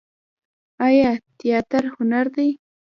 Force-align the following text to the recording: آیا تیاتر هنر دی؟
آیا 0.87 1.11
تیاتر 1.39 1.83
هنر 1.95 2.25
دی؟ 2.35 2.47